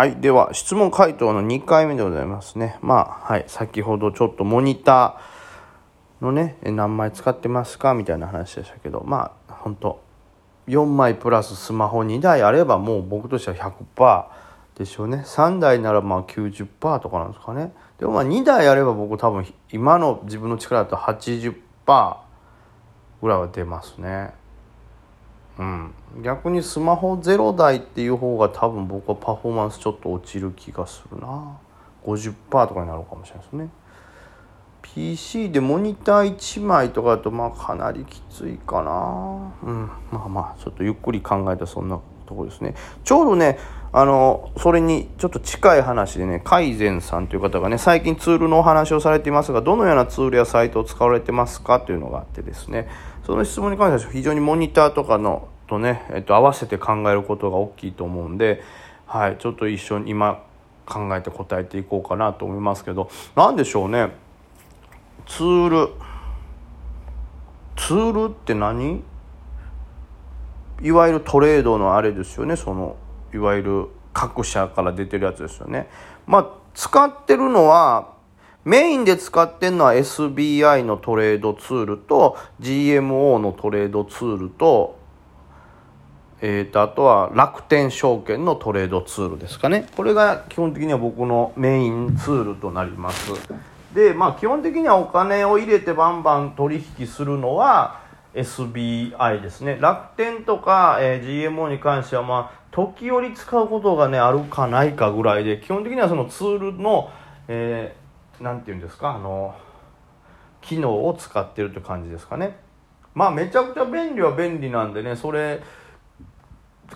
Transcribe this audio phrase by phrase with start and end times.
[0.00, 0.16] はい。
[0.16, 2.78] では、質問回答の2回目でございますね。
[2.80, 3.44] まあ、はい。
[3.48, 7.92] 先ほどちょっとモニターのね、何枚使ってますか？
[7.92, 10.00] みたいな話でしたけど、まあ、本当
[10.68, 13.56] 4枚プラススマホ2台あればもう僕としては
[13.94, 15.22] 100%でしょうね。
[15.26, 17.74] 3台ならまあ90%とかなんですかね。
[17.98, 21.54] でもまあ2台あれば僕多分今の自分の力だと80%
[23.20, 24.32] ぐらいは出ますね。
[26.22, 31.58] 逆にスマホ0台っていう方が多分僕はパフォーマンスちょっと落ちる気がするな。
[32.04, 33.68] 50%とかになるかもしれないですね。
[34.82, 39.52] PC でモニター1枚とかだとまあかなりきついかな。
[39.62, 39.90] うん。
[40.10, 42.74] まあまあちょっとゆっくり考えたそんなとこですね。
[43.04, 43.58] ちょうどね
[43.92, 52.88] あのそれにちょっと近い話でね改善さんという方がね最近ツールのお話をされていますがどのようなツールやサイトを使われてますかというのがあってですね。
[53.26, 58.62] その質問に関しては非常にモニターとかのとね、えっと、合わせて考えることが大きいと思うんで、
[59.06, 60.42] はい、ちょっと一緒に今
[60.84, 64.10] 考えて答えていこうかなと思いますけど何でしょうね。
[65.26, 65.92] ツール
[67.76, 69.02] ツールって何？
[70.82, 72.96] いわゆるトレードのあれですよねその
[73.32, 75.88] いわゆる各社から出てるやつですよね。
[76.26, 78.20] まあ使ってるのは
[78.64, 84.98] メインで使ってるのは SBI のトレードツールと GMO のトレードツールと,、
[86.42, 89.88] えー、とあとは楽天証券のトレードツールですかね。
[89.96, 93.32] これが基本的には僕のメインツールとなります。
[93.94, 98.00] でまあ基本的にはお金を入れてバンバン取引するのは
[98.34, 99.78] SBI ですね。
[99.80, 107.10] 楽天とか、えー、GMO に関してはまあ時折使うことがねあるかないかぐらいで基本的にはそのツールの、
[107.48, 109.54] えー、て言うんですかあの
[110.60, 112.56] 機能を使ってるって感じですかね。
[113.14, 115.60] まあめちゃくちゃ便利は便利なんでねそれ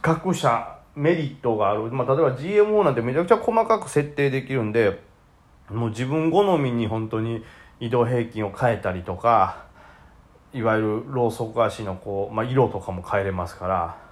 [0.00, 5.02] 各社メリットがある、まあ、例えば GMO なんてめちゃくちゃ細かく設定できるんで
[5.70, 7.44] もう自分好みに本当に
[7.80, 9.64] 移動平均を変えたりとか
[10.52, 14.03] いわゆるローソク足のこう、まあ、色とかも変えれますから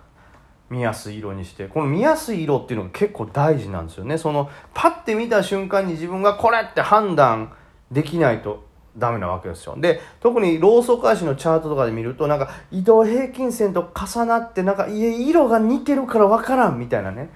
[0.72, 1.69] 見やすい色にして。
[1.69, 4.16] この見やすい色っていうのが結構大事なんですよね。
[4.16, 7.53] そのパッて見た瞬間に自分がこれって判断
[7.91, 8.65] できないと
[8.97, 9.77] ダメなわけですよ。
[9.78, 17.28] で特にローソク足のチャートとかで見るとなんか移動平均線と重なってなんか色が似てるから分からんみたいなね。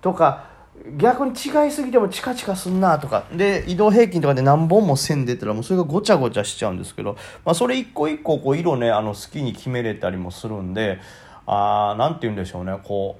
[0.00, 0.54] とか
[0.96, 3.24] 逆に違いすぎてもチカチカすんなとか。
[3.32, 11.00] で移動平均とかで何本も線出たらもうそれがごちゃごちゃしちゃうんですけど、まあ、それ一個一個こう色ねあの好きに決めれたりもするんで
[11.46, 13.18] あなんて言うんでしょうねこ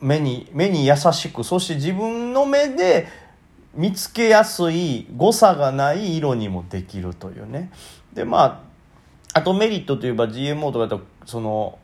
[0.00, 3.08] う目に目に優しくそして自分の目で
[3.74, 7.70] 見つけやすい誤差がない色にもできるというね
[8.12, 8.62] でま
[9.32, 11.78] ああとメリットといえば GMO とかだとその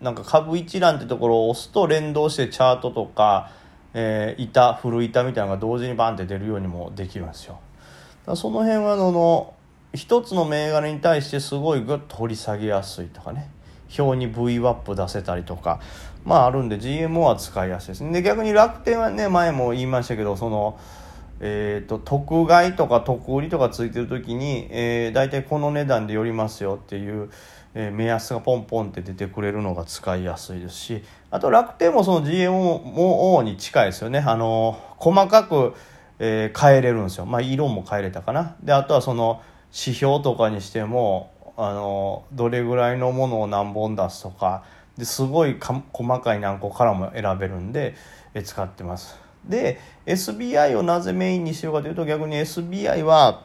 [0.00, 3.50] なんか株一覧ってところを押すと連動してチャートとか、
[3.94, 7.58] えー、板古板みたいなのが同時にバンって出るようにもできるんですよ。
[8.24, 9.54] だその辺はあの
[9.94, 13.50] 一つの銘柄に対してすごいグッと掘り下げやすいとかね
[13.96, 15.80] 表に V ワップ出せたりとか
[16.24, 18.04] まああるんで GMO は使いやすいです。
[18.04, 20.78] ねで逆に楽天はね前も言いましたけどその
[21.40, 27.30] えーと、特買とか特売りとかついてる時に、えー、大体この値段で寄りますよっていう、
[27.74, 34.18] えー、目安がポンポンって出てくれるのが使いやすいですしあと楽天もその GMO に近いですよね。
[34.18, 35.74] あの細かく、
[36.18, 38.56] えー、変えれるんですよ、まあ、色も変えれたかな。
[38.62, 44.62] であとはその指標とかにしてもあのどれぐらいのものを何本出すとか
[44.96, 47.96] ですごい細かい何個からも選べるんで、
[48.44, 49.16] 使ってます。
[49.44, 53.42] で SBI をなぜメインにしようかというと逆に SBI は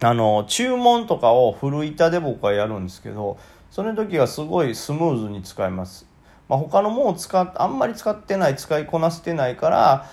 [0.00, 3.38] あの注文とかを古板で僕はやるんですけど
[3.70, 6.06] その時はすごいスムーズに使えます、
[6.48, 10.06] まあ、他のものを使っあんまり使ってない使いこなせてないから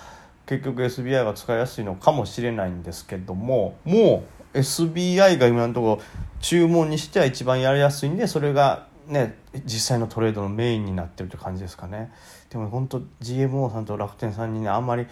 [0.46, 6.02] 結局 SBI が使いやすいのかもしれないんですけどももう SBI が今のところ
[6.40, 12.12] 注文にしては一番やりやすいんでそれがね実際のトレードのメインになってるって感じですかね。
[12.48, 15.06] でも本当 GMO さんと楽天さんにねあんまり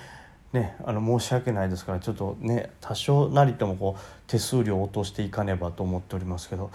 [0.52, 6.70] ねあの申し訳ないですからちょっとね多少なりともこう手数料を落としていかねばと思っておりますけど。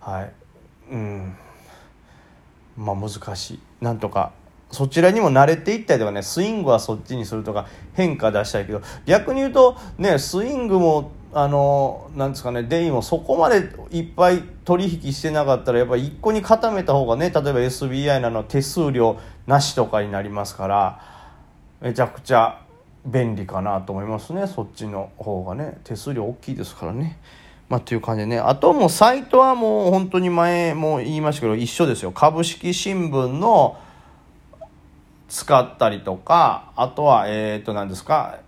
[0.00, 0.32] はい。
[0.90, 1.36] うん。
[2.76, 3.60] まあ難しい。
[3.80, 4.32] なんとか
[4.70, 8.82] そちらにも慣れていったりとかねスイングはそっちにするとか変化出したいけど。
[9.06, 21.02] 逆に言うとねスイングもあのなんですかねデイもそこまでいっぱい取引してなかったらやっぱり1個に固めた方がね例えば SBI なの手数料なしとかになりますから
[21.80, 22.62] めちゃくちゃ
[23.04, 25.78] 便利かなと思いますねそっちの方がね。
[25.84, 27.18] 手数料大きいですからね。
[27.68, 28.38] まあ、っていう感じでね。
[28.38, 32.12] あともうサイトはもう本当に前も言いましたけど一緒ですよ。
[32.12, 33.78] 株式新聞の
[35.28, 38.38] 使ったりとかあとはえっ、と何ですか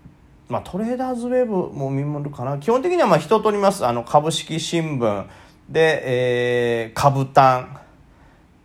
[0.50, 2.58] まあ、トレーダーズウェブも見るかな。
[2.58, 3.86] 基本的にはまあ人とります。
[3.86, 5.26] あの株式新聞。
[5.68, 7.78] で、えー、株単。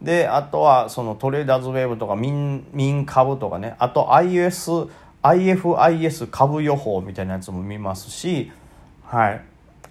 [0.01, 3.75] であとはそのトレーダーズウェブとか民民株とかね。
[3.77, 4.89] あと IS
[5.21, 8.51] IFIS 株予報みたいなやつも見ますし、
[9.03, 9.41] はい、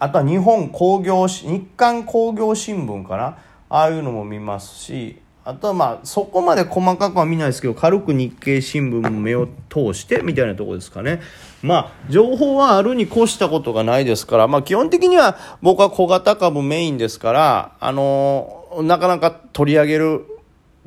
[0.00, 3.38] あとは日本工業日刊工業新聞かな。
[3.68, 5.20] ああいうのも見ますし。
[5.46, 11.20] あとはまあそこまで細かくは見ないですけど軽く日経新聞も目を通してみたいなとこですかね。
[11.62, 20.26] まあ情報はあるに越したことがないですからまあ基本的には僕は小型株メインですからあのなかなか取り上げる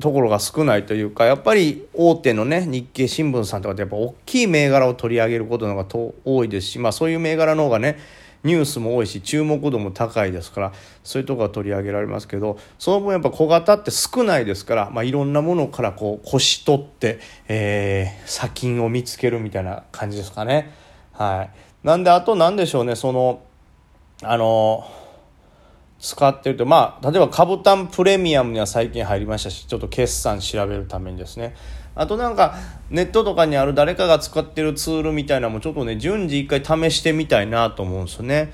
[0.00, 7.98] ところが少ないというかやっぱり大手のね日経新聞さんとかってやっぱ大きい銘柄を取り上げることの方が多いですし、まあ、そういう銘柄の方がね
[8.44, 17.18] ニュースも多いし注目度も高いですからそういうとこが取り上げられますけどその分やっぱ小型って少ないですから、まあ、いろんなものからこう腰取って、
[17.48, 20.72] えー、砂金を見つけるみたいな感じですかね。
[21.12, 21.48] は
[21.82, 23.42] い、なんであと何でしょうねその
[24.22, 24.88] あの
[26.00, 31.56] 使ってるとまあ例えばカブタンプレミアムには最近入りましたしちょっと決算調べるためにですね
[31.98, 32.54] あとなんか
[32.90, 38.52] ネットとかにある誰かが使ってるツールみたいなのもちょっとね順次一回試してみたいなと思うんですよね。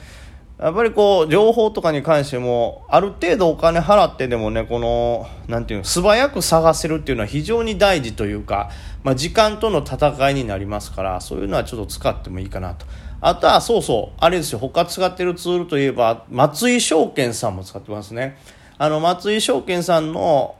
[0.59, 8.71] やっぱりこう情報とかに関してもある程度お金払ってでもねこの何ていうの素早く探せるっていうのは非常に大事というか、
[9.03, 12.87] まあ、時間との戦いになりますからそういうのはちょっと使ってもいいかなと。
[13.21, 18.39] あとはそうそうあれですよ他使ってるツールといえば松井証券さんも使ってますね。
[18.79, 20.57] あの松井証券さんの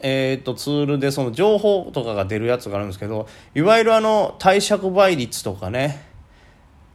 [0.00, 6.06] えーと、ツールでその情報とかが出るやつがあるんですけどいわゆるあの貸借倍率とかね。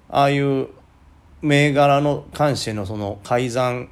[0.10, 0.68] ああいう
[1.42, 3.90] 銘柄の関してのその改ざん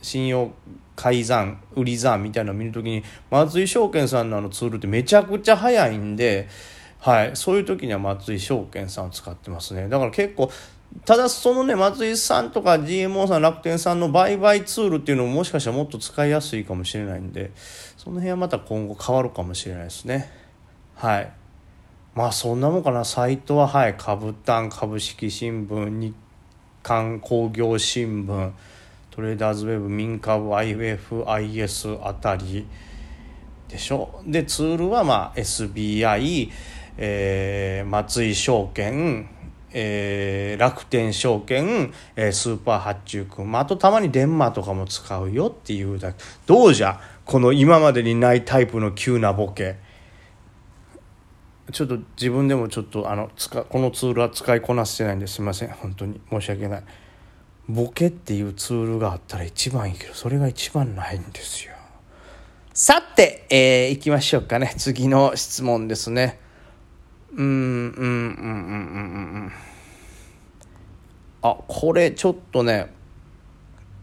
[0.00, 0.52] 信用
[0.94, 6.48] 改ざん売り算みたいなのを見るときに松井証券さんのあのツールってめちゃくちゃ早いんで
[7.06, 9.88] はい、そういう時には松井証券さんを使ってますね。
[9.88, 10.50] だから結構
[11.04, 17.50] ただそのね松井さんとか GMO さん楽天さんの売買ツールっていうのももしかしたらもっと使いやすいかもしれないんで
[17.96, 20.30] その辺はまた今後変わるかもしれないですね。
[20.94, 21.32] はい。
[22.14, 23.04] まあそんなもんかな。
[23.04, 23.94] サイトははい。
[23.98, 26.14] 株単株式新聞日
[26.82, 28.52] 刊工業新聞
[29.10, 32.66] トレーダーズウェブ民株 IFIS あたり
[33.68, 34.22] でしょ。
[34.24, 36.50] でツールはまあ SBI
[36.98, 39.28] えー、松井証券、
[39.78, 46.18] えー、楽天証券、えー、スーパー発注君、まあ、あとたまにデンマーとかも使うよっていうだけ。
[46.46, 46.98] どうじゃ？
[47.26, 49.76] この今までにないタイプの急なボケ。
[51.72, 55.68] ちょっと自分でもちょっとあの使このツールは使いこなせてないんですいません。
[55.68, 56.20] 本当に。
[56.30, 56.82] 申し訳ない。
[57.68, 61.74] ボケっていうツールがあったら一番いいけどそれが一番ないんですよ。
[62.72, 64.72] さて、えー、行きましょうかね。
[64.78, 66.38] 次の質問ですね。
[67.34, 69.52] うんうんうんうんうんうん
[71.42, 72.92] あこれちょっとね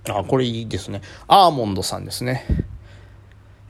[0.09, 1.01] あこれいいですね。
[1.27, 2.45] アーモンドさんですね。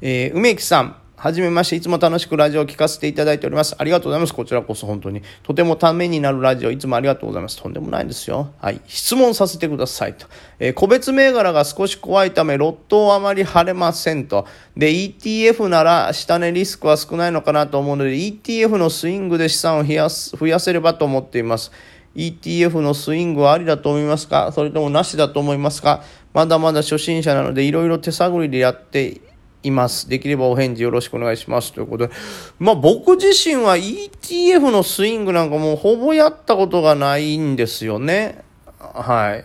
[0.02, 1.03] えー、梅木さん。
[1.24, 3.78] はじめまして、いつも楽しくラジオを聞かせていただいております。
[3.78, 4.34] ありがとうございます。
[4.34, 5.22] こちらこそ本当に。
[5.44, 7.62] とてもためになるラジオ、いつもありがとうございます。
[7.62, 8.52] とんでもないんですよ。
[8.60, 8.82] はい。
[8.88, 10.28] 質問させてくださいと。
[10.60, 14.46] えー、個別銘柄が少し怖いため、ロットをあまり貼れませんと。
[14.76, 21.72] で、ETF なら下値リスクは少ないのかなと思うので、ETF のスイングで資産を増やす増やせればと思っています。
[22.18, 24.52] ETF のスイングはありだと思いますか？
[24.52, 26.04] それともなしだと思いますか？
[26.34, 29.22] まだまだ初心者なので、いろいろ手探りでやって
[29.64, 30.08] います。
[30.08, 31.74] できればお返事よろしくお願いします。
[31.74, 32.14] ということで。
[32.60, 38.44] まあ僕自身は ETF のスイングなんかもうほぼやったことがないんですよね。
[38.78, 39.44] はい。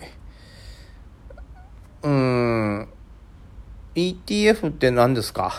[2.02, 2.88] うん。
[3.94, 5.52] ETF って何ですか？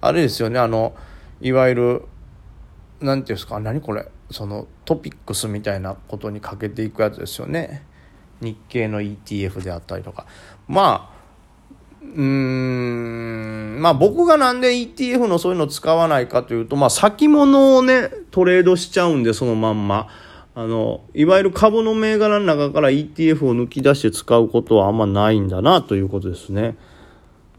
[0.00, 0.58] あれですよね。
[0.58, 0.94] あの、
[1.40, 2.02] いわゆる、
[3.00, 3.58] 何ていうんですか？
[3.58, 4.06] 何これ？
[4.30, 7.84] そのトピックスみたいなことにかけていくやつですよね。
[8.40, 10.26] 日経の ETF であったりとか。
[10.66, 11.13] まあ、
[12.14, 20.08] うーん、まあ僕がなんで ETF のそういうの使わないかというと、まあ先物をね、トレードしちゃうんで、そのまんま。
[20.56, 26.76] あの、いわゆる株の銘柄の中から ETF を抜き出して使うことはあんまないんだなということですね。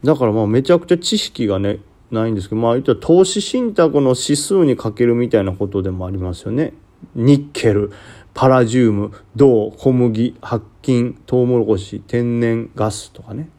[0.02, 6.72] だからまあめちゃくちゃ知識がね、ないんですけど、まあ言ったら投資信託の指数にかけるみたいなことでもありますよね。
[7.14, 7.92] ニッケル、
[8.32, 13.50] パラジウム、銅、小麦、白金、トウモロコシ、天然ガスとかね。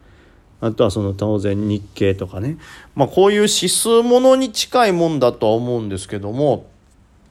[0.60, 2.58] あとはその当然日経とかね、
[2.94, 6.66] まあ、こういう指数ものに近いもんだとは思うんですけども、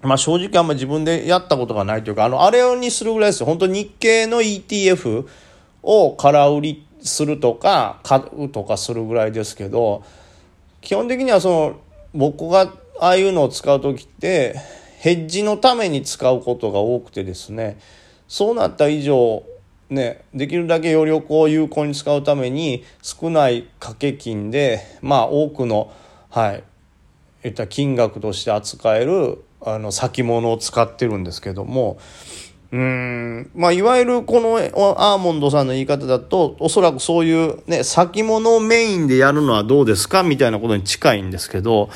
[0.01, 3.45] まあ、正直あんま自分でやったことがないというかあのあれにするぐらいですよ。
[3.47, 5.27] 本当日経の ETF
[5.83, 10.03] を空売りするとか買うとかするぐらいですけど
[10.81, 11.79] 基本的にはその
[12.13, 14.55] 僕がああいうのを使う時って
[14.99, 17.79] ヘッジのために使うことが多くてですね。
[18.27, 19.43] そうなった以上
[19.89, 25.93] ね、できるだけ余力を有効に使うために少ない掛け金でまあ多くの
[26.29, 26.63] はい
[27.45, 31.97] いった金額として扱えるあの先物を使ってるんですけども
[32.71, 41.89] うんまあいわゆるこのアーモンドさんの言い方だとおそらくそういうね先物をメインでやるのはどうですかみたいなことに近いんですけど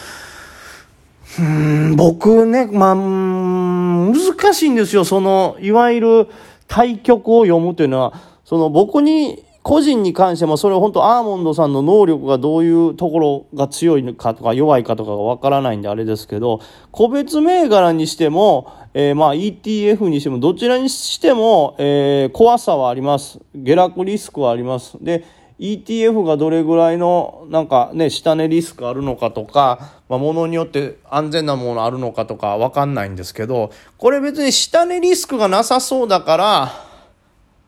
[1.39, 5.05] うん僕ねまあ難しいんですよ。
[5.05, 6.27] そのいわゆる
[6.71, 8.13] 対局を読むというのは、
[8.45, 23.39] その僕に、個人に関してもそれは本当アーモンドさんの能力がどういうところが強いかとか弱いかとかがわからないんであれですけど、個別銘柄にしても、えー、まあ ETF にしてもどちらにしても、えー、怖さはあります。
[23.53, 24.97] 下落リスクはあります。
[24.99, 25.25] で、
[25.61, 36.71] ETF がどれぐらいのなんかね下値リスクあるのかとか、まあ、ものによって安全なものあるのかとか分かんないんですけどこれ別に下値リスクがなさそうだから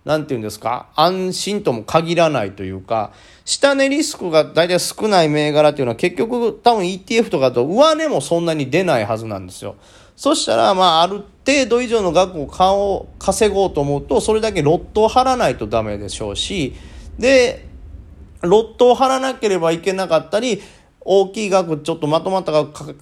[0.05, 3.13] 何て言うんですか安心とも限らないというか
[3.45, 9.75] 下値リスクが大体少ない銘柄っていうのは結局多分 ETF とかだと上値もそんなに出ないはずなんですよ。
[10.15, 16.75] そしたらまあある程度以上の額を稼ごうと思うとそれだけロットを張らないとダメでしょうし
[17.17, 17.72] で
[18.43, 20.61] ロットを張らなければいけなかったり、
[21.01, 22.95] 大きい額ちょっとまとまった額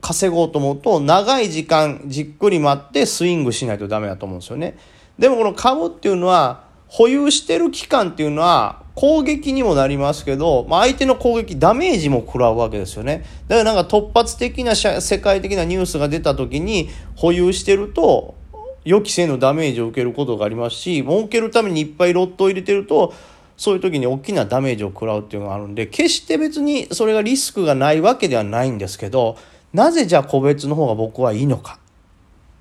[0.00, 4.76] 稼ごうと思うと、長い時間じっくり待ってスイングしないとダメだと思うんですよね。
[5.18, 18.34] でもこの株っていうのは、保有してる期間っていうのは攻撃にもなりますけど、まあ、相手の攻撃ダメージも食らうわけですよねだからなんか突発的な世界的なニュースが出た時に保有してると
[18.84, 23.14] 予期せぬダメージを受けることがありますし儲けるためにいっぱいロットを入れてると
[23.60, 29.36] そういう時に大きなダメージを食らうっていうのがあるんで、決して別にそれがリスクがないわけではないんですけど、
[29.74, 31.78] なぜじゃあ個別の方が僕はいいのか。